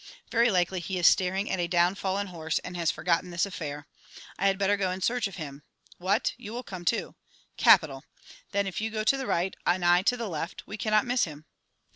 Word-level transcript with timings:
Very 0.31 0.49
likely 0.49 0.79
he 0.79 0.97
is 0.97 1.05
staring 1.05 1.47
at 1.51 1.59
a 1.59 1.67
downfallen 1.67 2.25
horse 2.29 2.57
and 2.63 2.75
has 2.75 2.89
forgotten 2.89 3.29
this 3.29 3.45
affair. 3.45 3.85
I 4.39 4.47
had 4.47 4.57
better 4.57 4.75
go 4.75 4.89
in 4.89 5.01
search 5.01 5.27
of 5.27 5.35
him. 5.35 5.61
What? 5.99 6.33
you 6.37 6.53
will 6.53 6.63
come, 6.63 6.85
too. 6.85 7.13
Capital! 7.55 8.03
Then 8.51 8.65
if 8.65 8.81
you 8.81 8.89
go 8.89 9.03
to 9.03 9.15
the 9.15 9.27
right, 9.27 9.55
and 9.63 9.85
I 9.85 10.01
to 10.01 10.17
the 10.17 10.27
left, 10.27 10.65
we 10.65 10.75
cannot 10.75 11.05
miss 11.05 11.25
him! 11.25 11.45